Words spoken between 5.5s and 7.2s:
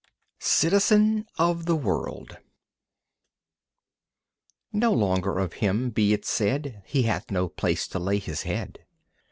Him be it said "He